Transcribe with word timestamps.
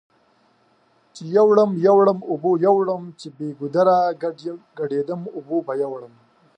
چې 1.15 1.23
يوړم 1.37 1.71
يوړم 1.87 2.19
اوبو 2.31 2.51
يوړم 2.65 3.03
چې 3.19 3.27
بې 3.37 3.49
ګودره 3.59 3.97
ګډ 4.79 4.89
يدم 4.99 5.21
اوبو 5.35 5.57
به 5.65 5.73
وړمه 5.91 6.21